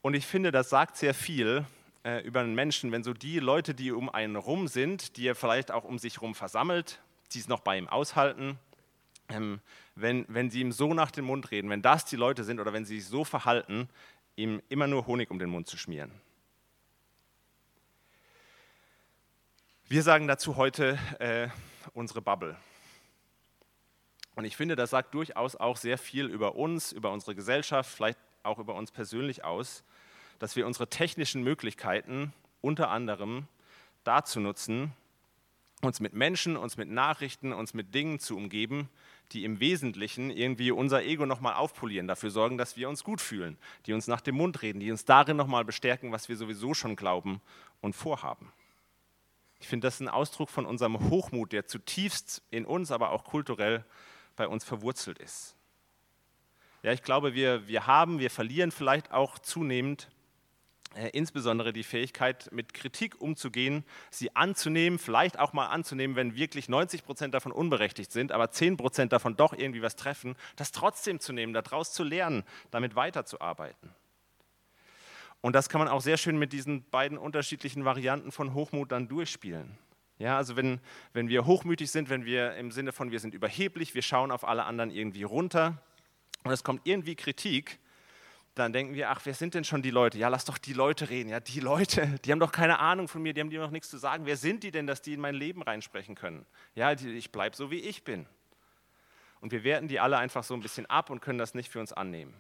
[0.02, 1.66] Und ich finde, das sagt sehr viel
[2.04, 5.36] äh, über einen Menschen, wenn so die Leute, die um einen rum sind, die er
[5.36, 7.02] vielleicht auch um sich herum versammelt,
[7.32, 8.60] die es noch bei ihm aushalten,
[9.30, 9.60] ähm,
[9.96, 12.74] wenn, wenn sie ihm so nach dem Mund reden, wenn das die Leute sind oder
[12.74, 13.90] wenn sie sich so verhalten,
[14.36, 16.12] ihm immer nur Honig um den Mund zu schmieren.
[19.88, 21.48] Wir sagen dazu heute, äh,
[21.94, 22.58] unsere Bubble.
[24.36, 28.18] Und ich finde, das sagt durchaus auch sehr viel über uns, über unsere Gesellschaft, vielleicht
[28.42, 29.84] auch über uns persönlich aus,
[30.40, 33.48] dass wir unsere technischen Möglichkeiten unter anderem
[34.04, 34.94] dazu nutzen,
[35.82, 38.90] uns mit Menschen, uns mit Nachrichten, uns mit Dingen zu umgeben,
[39.32, 43.58] die im Wesentlichen irgendwie unser Ego nochmal aufpolieren, dafür sorgen, dass wir uns gut fühlen,
[43.86, 46.96] die uns nach dem Mund reden, die uns darin nochmal bestärken, was wir sowieso schon
[46.96, 47.42] glauben
[47.82, 48.52] und vorhaben.
[49.60, 53.86] Ich finde das ein Ausdruck von unserem Hochmut, der zutiefst in uns, aber auch kulturell
[54.36, 55.56] bei uns verwurzelt ist.
[56.82, 60.10] Ja, ich glaube, wir, wir haben, wir verlieren vielleicht auch zunehmend
[60.96, 66.70] äh, insbesondere die Fähigkeit, mit Kritik umzugehen, sie anzunehmen, vielleicht auch mal anzunehmen, wenn wirklich
[66.70, 71.20] 90 Prozent davon unberechtigt sind, aber 10 Prozent davon doch irgendwie was treffen, das trotzdem
[71.20, 73.90] zu nehmen, daraus zu lernen, damit weiterzuarbeiten.
[75.42, 79.08] Und das kann man auch sehr schön mit diesen beiden unterschiedlichen Varianten von Hochmut dann
[79.08, 79.78] durchspielen.
[80.24, 80.80] Ja, also wenn,
[81.12, 84.48] wenn wir hochmütig sind, wenn wir im Sinne von wir sind überheblich, wir schauen auf
[84.48, 85.84] alle anderen irgendwie runter
[86.46, 87.78] und es kommt irgendwie Kritik,
[88.56, 90.18] dann denken wir, ach, wer sind denn schon die Leute?
[90.18, 91.28] Ja, lass doch die Leute reden.
[91.28, 93.90] Ja, die Leute, die haben doch keine Ahnung von mir, die haben dir noch nichts
[93.90, 94.26] zu sagen.
[94.26, 96.46] Wer sind die denn, dass die in mein Leben reinsprechen können?
[96.74, 98.26] Ja, ich bleibe so, wie ich bin.
[99.42, 101.82] Und wir werten die alle einfach so ein bisschen ab und können das nicht für
[101.82, 102.34] uns annehmen.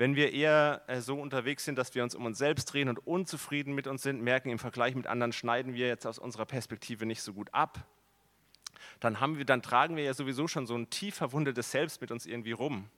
[0.00, 3.06] Wenn wir eher äh, so unterwegs sind, dass wir uns um uns selbst drehen und
[3.06, 7.04] unzufrieden mit uns sind, merken, im Vergleich mit anderen schneiden wir jetzt aus unserer Perspektive
[7.04, 7.86] nicht so gut ab,
[8.98, 12.12] dann, haben wir, dann tragen wir ja sowieso schon so ein tief verwundetes Selbst mit
[12.12, 12.88] uns irgendwie rum.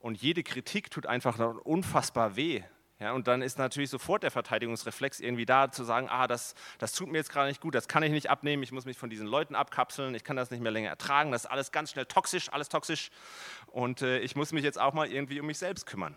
[0.00, 2.62] Und jede Kritik tut einfach unfassbar weh.
[3.00, 6.92] Ja, und dann ist natürlich sofort der Verteidigungsreflex irgendwie da, zu sagen, ah, das, das
[6.92, 9.08] tut mir jetzt gerade nicht gut, das kann ich nicht abnehmen, ich muss mich von
[9.08, 12.04] diesen Leuten abkapseln, ich kann das nicht mehr länger ertragen, das ist alles ganz schnell
[12.04, 13.10] toxisch, alles toxisch
[13.68, 16.14] und äh, ich muss mich jetzt auch mal irgendwie um mich selbst kümmern.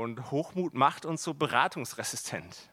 [0.00, 2.70] Und Hochmut macht uns so beratungsresistent.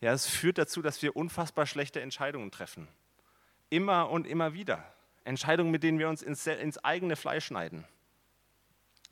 [0.00, 2.88] Ja, es führt dazu, dass wir unfassbar schlechte Entscheidungen treffen.
[3.68, 4.82] Immer und immer wieder.
[5.24, 7.84] Entscheidungen, mit denen wir uns ins, ins eigene Fleisch schneiden.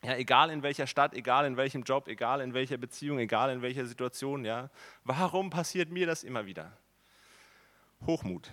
[0.03, 3.61] Ja, egal in welcher Stadt, egal in welchem Job, egal in welcher Beziehung, egal in
[3.61, 4.71] welcher Situation, ja.
[5.05, 6.73] Warum passiert mir das immer wieder?
[8.07, 8.51] Hochmut.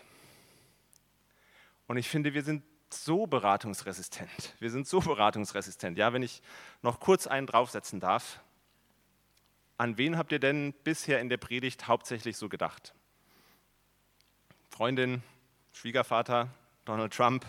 [1.87, 4.55] Und ich finde, wir sind so beratungsresistent.
[4.59, 5.97] Wir sind so beratungsresistent.
[5.97, 6.41] Ja, wenn ich
[6.81, 8.41] noch kurz einen draufsetzen darf.
[9.77, 12.95] An wen habt ihr denn bisher in der Predigt hauptsächlich so gedacht?
[14.69, 15.21] Freundin,
[15.71, 16.49] Schwiegervater,
[16.85, 17.45] Donald Trump.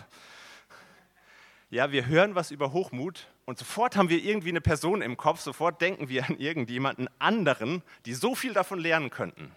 [1.71, 5.39] Ja, wir hören was über Hochmut und sofort haben wir irgendwie eine Person im Kopf,
[5.39, 9.51] sofort denken wir an irgendjemanden anderen, die so viel davon lernen könnten.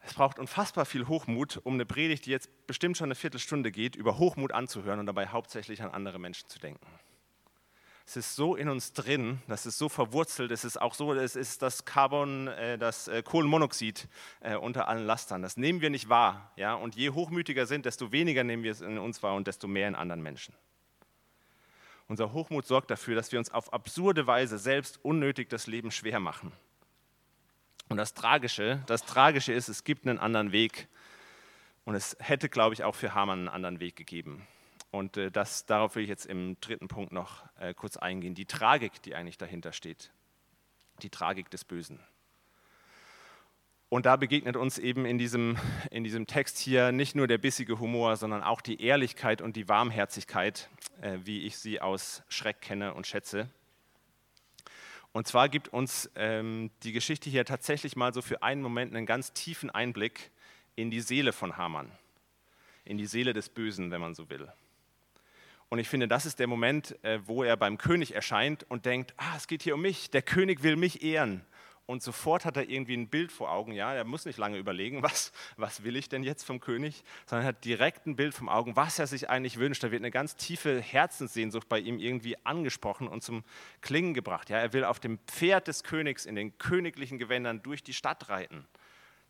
[0.00, 3.94] Es braucht unfassbar viel Hochmut, um eine Predigt, die jetzt bestimmt schon eine Viertelstunde geht,
[3.94, 6.86] über Hochmut anzuhören und dabei hauptsächlich an andere Menschen zu denken
[8.08, 11.34] es ist so in uns drin, das ist so verwurzelt, es ist auch so, es
[11.34, 14.06] ist das Carbon, äh, das äh, Kohlenmonoxid
[14.40, 15.42] äh, unter allen Lastern.
[15.42, 16.52] Das nehmen wir nicht wahr.
[16.54, 16.74] Ja?
[16.74, 19.88] Und je hochmütiger sind, desto weniger nehmen wir es in uns wahr und desto mehr
[19.88, 20.54] in anderen Menschen.
[22.06, 26.20] Unser Hochmut sorgt dafür, dass wir uns auf absurde Weise selbst unnötig das Leben schwer
[26.20, 26.52] machen.
[27.88, 30.86] Und das Tragische, das Tragische ist, es gibt einen anderen Weg.
[31.84, 34.46] Und es hätte, glaube ich, auch für Hamann einen anderen Weg gegeben.
[34.90, 38.34] Und äh, das, darauf will ich jetzt im dritten Punkt noch äh, kurz eingehen.
[38.34, 40.10] Die Tragik, die eigentlich dahinter steht.
[41.02, 42.00] Die Tragik des Bösen.
[43.88, 45.56] Und da begegnet uns eben in diesem,
[45.90, 49.68] in diesem Text hier nicht nur der bissige Humor, sondern auch die Ehrlichkeit und die
[49.68, 50.68] Warmherzigkeit,
[51.00, 53.48] äh, wie ich sie aus Schreck kenne und schätze.
[55.12, 59.06] Und zwar gibt uns ähm, die Geschichte hier tatsächlich mal so für einen Moment einen
[59.06, 60.30] ganz tiefen Einblick
[60.74, 61.90] in die Seele von Hamann,
[62.84, 64.52] in die Seele des Bösen, wenn man so will.
[65.68, 69.14] Und ich finde, das ist der Moment, äh, wo er beim König erscheint und denkt,
[69.16, 71.44] ah, es geht hier um mich, der König will mich ehren.
[71.86, 75.02] Und sofort hat er irgendwie ein Bild vor Augen, ja, er muss nicht lange überlegen,
[75.04, 78.48] was, was will ich denn jetzt vom König, sondern er hat direkt ein Bild vom
[78.48, 79.82] Augen, was er sich eigentlich wünscht.
[79.84, 83.44] Da wird eine ganz tiefe Herzenssehnsucht bei ihm irgendwie angesprochen und zum
[83.80, 84.50] Klingen gebracht.
[84.50, 88.28] Ja, er will auf dem Pferd des Königs in den königlichen Gewändern durch die Stadt
[88.28, 88.66] reiten.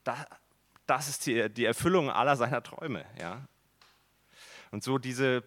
[0.05, 0.27] Da,
[0.87, 3.05] das ist die, die Erfüllung aller seiner Träume.
[3.21, 3.47] Ja.
[4.71, 5.43] Und so diese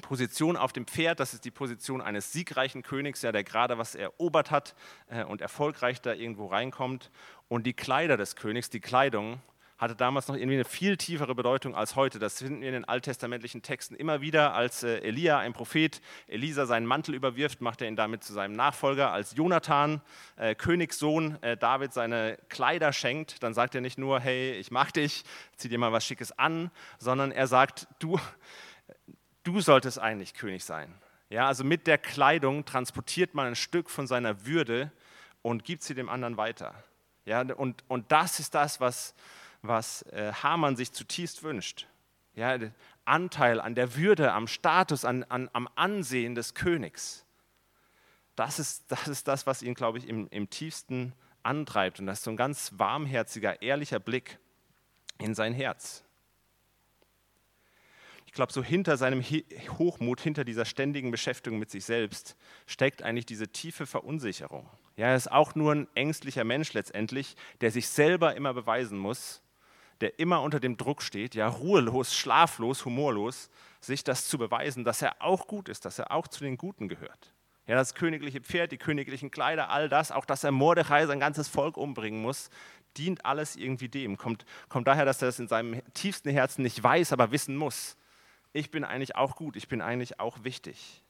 [0.00, 3.94] Position auf dem Pferd, das ist die Position eines siegreichen Königs, ja, der gerade was
[3.94, 4.74] erobert hat
[5.08, 7.10] äh, und erfolgreich da irgendwo reinkommt.
[7.48, 9.40] Und die Kleider des Königs, die Kleidung,
[9.80, 12.18] hatte damals noch irgendwie eine viel tiefere Bedeutung als heute.
[12.18, 16.66] Das finden wir in den alttestamentlichen Texten immer wieder, als äh, Elia, ein Prophet, Elisa
[16.66, 19.10] seinen Mantel überwirft, macht er ihn damit zu seinem Nachfolger.
[19.10, 20.02] Als Jonathan,
[20.36, 24.92] äh, Königssohn, äh, David seine Kleider schenkt, dann sagt er nicht nur, hey, ich mag
[24.92, 25.24] dich,
[25.56, 28.20] zieh dir mal was Schickes an, sondern er sagt, du,
[29.42, 30.94] du solltest eigentlich König sein.
[31.28, 34.90] Ja, also mit der Kleidung transportiert man ein Stück von seiner Würde
[35.42, 36.74] und gibt sie dem anderen weiter.
[37.24, 39.14] Ja, und, und das ist das, was,
[39.62, 41.86] was äh, Hamann sich zutiefst wünscht.
[42.34, 42.58] Ja,
[43.04, 47.24] Anteil an der Würde, am Status, an, an, am Ansehen des Königs.
[48.36, 52.00] Das ist, das ist das, was ihn, glaube ich, im, im tiefsten antreibt.
[52.00, 54.38] Und das ist so ein ganz warmherziger, ehrlicher Blick
[55.18, 56.04] in sein Herz.
[58.40, 63.48] Glaube, so hinter seinem Hochmut, hinter dieser ständigen Beschäftigung mit sich selbst, steckt eigentlich diese
[63.48, 64.66] tiefe Verunsicherung.
[64.96, 69.42] Ja, er ist auch nur ein ängstlicher Mensch letztendlich, der sich selber immer beweisen muss,
[70.00, 75.02] der immer unter dem Druck steht, ja, ruhelos, schlaflos, humorlos, sich das zu beweisen, dass
[75.02, 77.34] er auch gut ist, dass er auch zu den Guten gehört.
[77.66, 81.48] Ja, das königliche Pferd, die königlichen Kleider, all das, auch dass er Mordechai sein ganzes
[81.48, 82.48] Volk umbringen muss,
[82.96, 84.16] dient alles irgendwie dem.
[84.16, 87.98] Kommt, kommt daher, dass er das in seinem tiefsten Herzen nicht weiß, aber wissen muss.
[88.52, 91.02] Ich bin eigentlich auch gut, ich bin eigentlich auch wichtig.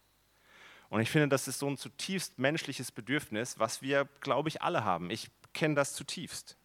[0.88, 4.84] Und ich finde, das ist so ein zutiefst menschliches Bedürfnis, was wir, glaube ich, alle
[4.84, 5.10] haben.
[5.10, 6.56] Ich kenne das zutiefst.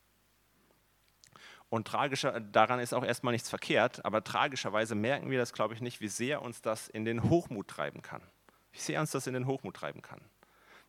[1.69, 5.81] Und tragischer, daran ist auch erstmal nichts verkehrt, aber tragischerweise merken wir das, glaube ich,
[5.81, 8.21] nicht, wie sehr uns das in den Hochmut treiben kann
[8.75, 10.19] wie sehr uns das in den Hochmut treiben kann.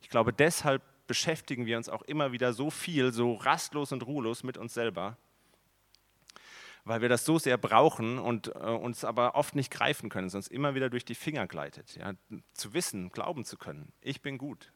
[0.01, 4.42] Ich glaube, deshalb beschäftigen wir uns auch immer wieder so viel, so rastlos und ruhelos
[4.42, 5.16] mit uns selber,
[6.87, 10.49] weil wir das so sehr brauchen und äh, uns aber oft nicht greifen können, sonst
[10.49, 11.96] immer wieder durch die Finger gleitet.
[11.96, 12.14] Ja?
[12.55, 14.72] Zu wissen, glauben zu können, ich bin gut,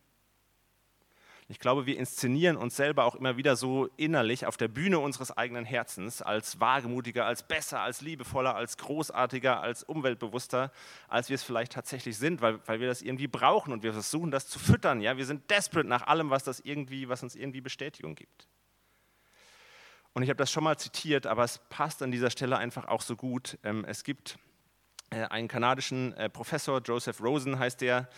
[1.51, 5.37] ich glaube, wir inszenieren uns selber auch immer wieder so innerlich auf der Bühne unseres
[5.37, 10.70] eigenen Herzens als wagemutiger, als besser, als liebevoller, als großartiger, als umweltbewusster,
[11.09, 14.31] als wir es vielleicht tatsächlich sind, weil, weil wir das irgendwie brauchen und wir versuchen,
[14.31, 15.01] das zu füttern.
[15.01, 15.16] Ja?
[15.16, 18.49] Wir sind desperate nach allem, was, das irgendwie, was uns irgendwie Bestätigung gibt.
[20.12, 23.03] Und ich habe das schon mal zitiert, aber es passt an dieser Stelle einfach auch
[23.03, 23.59] so gut.
[23.62, 24.38] Ähm, es gibt
[25.11, 28.09] äh, einen kanadischen äh, Professor, Joseph Rosen heißt der,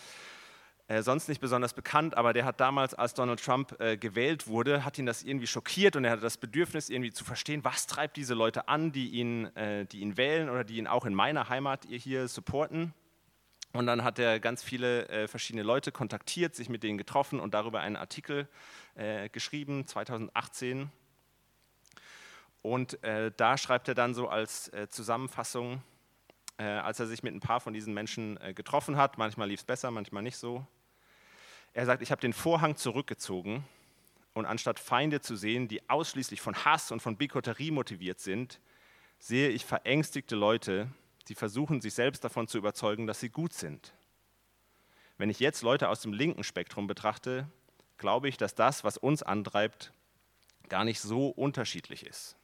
[0.87, 4.83] äh, sonst nicht besonders bekannt, aber der hat damals, als Donald Trump äh, gewählt wurde,
[4.83, 8.17] hat ihn das irgendwie schockiert und er hatte das Bedürfnis, irgendwie zu verstehen, was treibt
[8.17, 9.49] diese Leute an, die ihn,
[9.91, 12.93] die ihn wählen oder die ihn auch in meiner Heimat hier supporten.
[13.73, 17.55] Und dann hat er ganz viele äh, verschiedene Leute kontaktiert, sich mit denen getroffen und
[17.55, 18.47] darüber einen Artikel
[18.93, 20.91] äh, geschrieben, 2018.
[22.63, 25.83] Und äh, da schreibt er dann so als Zusammenfassung,
[26.57, 29.91] als er sich mit ein paar von diesen Menschen getroffen hat, manchmal lief es besser,
[29.91, 30.65] manchmal nicht so,
[31.73, 33.65] er sagt, ich habe den Vorhang zurückgezogen
[34.33, 38.59] und anstatt Feinde zu sehen, die ausschließlich von Hass und von Bikoterie motiviert sind,
[39.17, 40.87] sehe ich verängstigte Leute,
[41.27, 43.93] die versuchen, sich selbst davon zu überzeugen, dass sie gut sind.
[45.17, 47.47] Wenn ich jetzt Leute aus dem linken Spektrum betrachte,
[47.97, 49.93] glaube ich, dass das, was uns antreibt,
[50.69, 52.35] gar nicht so unterschiedlich ist.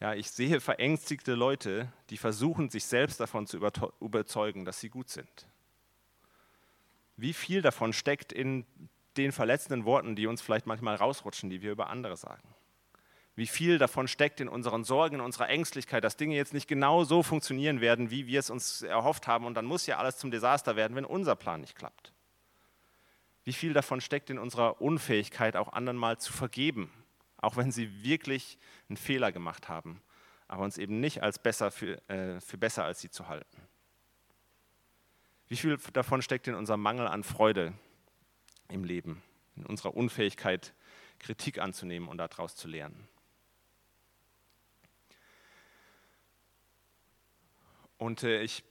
[0.00, 3.58] Ja, ich sehe verängstigte Leute, die versuchen, sich selbst davon zu
[4.00, 5.48] überzeugen, dass sie gut sind
[7.18, 8.64] wie viel davon steckt in
[9.16, 12.48] den verletzenden Worten, die uns vielleicht manchmal rausrutschen, die wir über andere sagen.
[13.34, 17.04] Wie viel davon steckt in unseren Sorgen, in unserer Ängstlichkeit, dass Dinge jetzt nicht genau
[17.04, 20.30] so funktionieren werden, wie wir es uns erhofft haben und dann muss ja alles zum
[20.30, 22.12] Desaster werden, wenn unser Plan nicht klappt.
[23.42, 26.92] Wie viel davon steckt in unserer Unfähigkeit, auch anderen mal zu vergeben,
[27.38, 30.02] auch wenn sie wirklich einen Fehler gemacht haben,
[30.46, 33.62] aber uns eben nicht als besser für, äh, für besser als sie zu halten.
[35.48, 37.72] Wie viel davon steckt in unserem Mangel an Freude
[38.68, 39.22] im Leben,
[39.56, 40.74] in unserer Unfähigkeit,
[41.18, 43.08] Kritik anzunehmen und daraus zu lernen?
[47.96, 48.62] Und äh, ich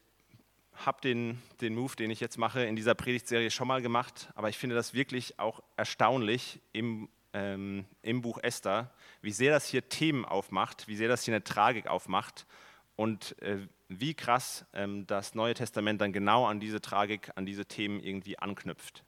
[0.85, 4.49] habe den, den Move, den ich jetzt mache, in dieser Predigtserie schon mal gemacht, aber
[4.49, 9.87] ich finde das wirklich auch erstaunlich im, ähm, im Buch Esther, wie sehr das hier
[9.87, 12.47] Themen aufmacht, wie sehr das hier eine Tragik aufmacht
[12.95, 17.65] und äh, wie krass ähm, das Neue Testament dann genau an diese Tragik, an diese
[17.65, 19.03] Themen irgendwie anknüpft.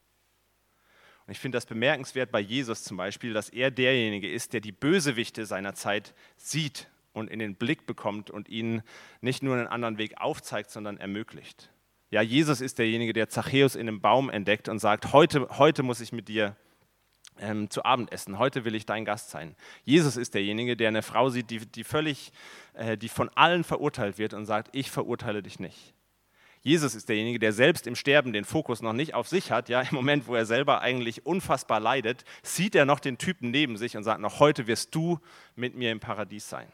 [1.26, 4.72] Und ich finde das bemerkenswert bei Jesus zum Beispiel, dass er derjenige ist, der die
[4.72, 8.84] Bösewichte seiner Zeit sieht und in den Blick bekommt und ihnen
[9.22, 11.72] nicht nur einen anderen Weg aufzeigt, sondern ermöglicht.
[12.12, 16.00] Ja, Jesus ist derjenige, der Zachäus in einem Baum entdeckt und sagt, heute, heute muss
[16.00, 16.56] ich mit dir
[17.40, 18.38] ähm, zu Abend essen.
[18.38, 19.56] Heute will ich dein Gast sein.
[19.84, 22.32] Jesus ist derjenige, der eine Frau sieht, die, die völlig,
[22.74, 25.94] äh, die von allen verurteilt wird und sagt, ich verurteile dich nicht.
[26.62, 29.70] Jesus ist derjenige, der selbst im Sterben den Fokus noch nicht auf sich hat.
[29.70, 33.78] Ja, im Moment, wo er selber eigentlich unfassbar leidet, sieht er noch den Typen neben
[33.78, 35.20] sich und sagt, noch heute wirst du
[35.56, 36.70] mit mir im Paradies sein.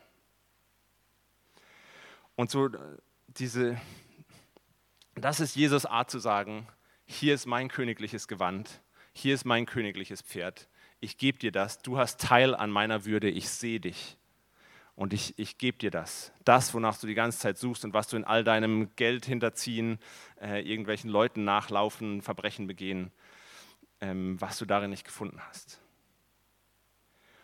[2.36, 2.80] Und so äh,
[3.28, 3.80] diese,
[5.14, 6.68] das ist Jesus Art zu sagen,
[7.06, 8.82] hier ist mein königliches Gewand
[9.16, 10.68] hier ist mein königliches Pferd,
[11.00, 14.18] ich gebe dir das, du hast Teil an meiner Würde, ich sehe dich.
[14.96, 16.32] Und ich, ich gebe dir das.
[16.46, 20.00] Das, wonach du die ganze Zeit suchst und was du in all deinem Geld hinterziehen,
[20.42, 23.12] äh, irgendwelchen Leuten nachlaufen, Verbrechen begehen,
[24.00, 25.82] ähm, was du darin nicht gefunden hast.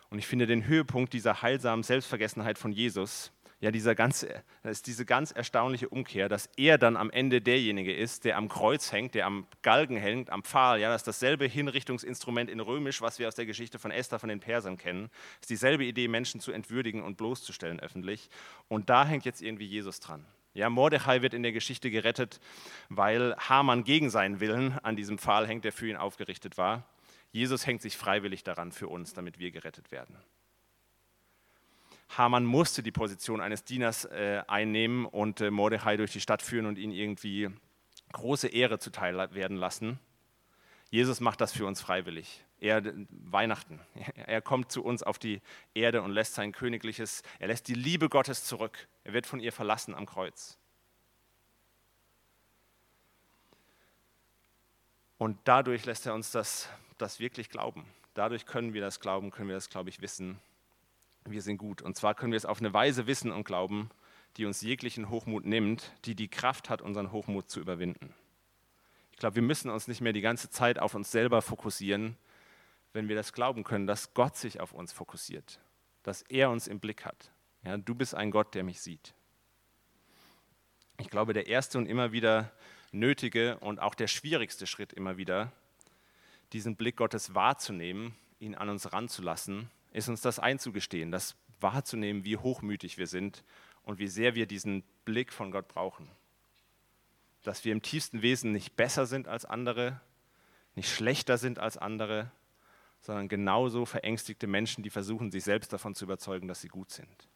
[0.08, 4.88] Und ich finde den Höhepunkt dieser heilsamen Selbstvergessenheit von Jesus, ja, dieser ganze, das ist
[4.88, 9.14] diese ganz erstaunliche Umkehr, dass er dann am Ende derjenige ist, der am Kreuz hängt,
[9.14, 10.80] der am Galgen hängt, am Pfahl.
[10.80, 14.28] Ja, das ist dasselbe Hinrichtungsinstrument in Römisch, was wir aus der Geschichte von Esther von
[14.28, 15.10] den Persern kennen.
[15.12, 18.30] Das ist dieselbe Idee, Menschen zu entwürdigen und bloßzustellen öffentlich.
[18.66, 20.26] Und da hängt jetzt irgendwie Jesus dran.
[20.54, 22.40] Ja, Mordechai wird in der Geschichte gerettet,
[22.88, 26.84] weil Haman gegen seinen Willen an diesem Pfahl hängt, der für ihn aufgerichtet war.
[27.30, 30.16] Jesus hängt sich freiwillig daran für uns, damit wir gerettet werden.
[32.16, 36.66] Haman musste die Position eines Dieners äh, einnehmen und äh, Mordechai durch die Stadt führen
[36.66, 37.50] und ihn irgendwie
[38.12, 39.98] große Ehre zuteil werden lassen.
[40.90, 42.44] Jesus macht das für uns freiwillig.
[42.60, 43.80] Er, Weihnachten,
[44.14, 45.40] er kommt zu uns auf die
[45.74, 48.88] Erde und lässt sein königliches, er lässt die Liebe Gottes zurück.
[49.04, 50.58] Er wird von ihr verlassen am Kreuz.
[55.18, 56.68] Und dadurch lässt er uns das
[57.02, 57.84] das wirklich glauben.
[58.14, 60.38] Dadurch können wir das glauben, können wir das, glaube ich, wissen.
[61.24, 61.82] Wir sind gut.
[61.82, 63.90] Und zwar können wir es auf eine Weise wissen und glauben,
[64.36, 68.14] die uns jeglichen Hochmut nimmt, die die Kraft hat, unseren Hochmut zu überwinden.
[69.12, 72.16] Ich glaube, wir müssen uns nicht mehr die ganze Zeit auf uns selber fokussieren,
[72.92, 75.60] wenn wir das glauben können, dass Gott sich auf uns fokussiert,
[76.02, 77.30] dass er uns im Blick hat.
[77.64, 79.14] Ja, du bist ein Gott, der mich sieht.
[80.98, 82.52] Ich glaube, der erste und immer wieder
[82.90, 85.52] nötige und auch der schwierigste Schritt immer wieder
[86.52, 92.36] diesen Blick Gottes wahrzunehmen, ihn an uns ranzulassen, ist uns das einzugestehen, das wahrzunehmen, wie
[92.36, 93.44] hochmütig wir sind
[93.82, 96.10] und wie sehr wir diesen Blick von Gott brauchen.
[97.42, 100.00] Dass wir im tiefsten Wesen nicht besser sind als andere,
[100.74, 102.30] nicht schlechter sind als andere,
[103.00, 107.28] sondern genauso verängstigte Menschen, die versuchen, sich selbst davon zu überzeugen, dass sie gut sind.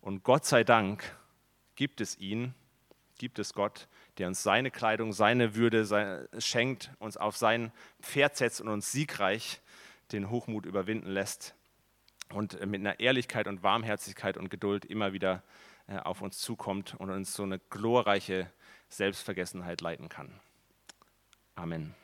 [0.00, 1.16] Und Gott sei Dank
[1.74, 2.54] gibt es ihn,
[3.18, 8.36] gibt es Gott, der uns seine Kleidung, seine Würde seine, schenkt, uns auf sein Pferd
[8.36, 9.60] setzt und uns siegreich
[10.12, 11.54] den Hochmut überwinden lässt
[12.32, 15.42] und mit einer Ehrlichkeit und Warmherzigkeit und Geduld immer wieder
[15.86, 18.50] äh, auf uns zukommt und uns so eine glorreiche
[18.88, 20.40] Selbstvergessenheit leiten kann.
[21.54, 21.94] Amen.